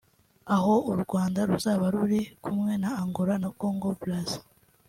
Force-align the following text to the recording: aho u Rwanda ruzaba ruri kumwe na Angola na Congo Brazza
aho 0.55 0.73
u 0.91 0.93
Rwanda 1.03 1.39
ruzaba 1.49 1.85
ruri 1.93 2.21
kumwe 2.43 2.73
na 2.81 2.89
Angola 3.01 3.33
na 3.43 3.49
Congo 3.59 3.89
Brazza 3.99 4.39